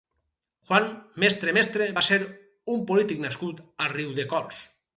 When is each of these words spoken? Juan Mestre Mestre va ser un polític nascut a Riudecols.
Juan 0.69 0.87
Mestre 1.23 1.53
Mestre 1.59 1.89
va 1.99 2.03
ser 2.07 2.19
un 2.77 2.83
polític 2.93 3.23
nascut 3.29 3.63
a 3.87 3.93
Riudecols. 3.97 4.67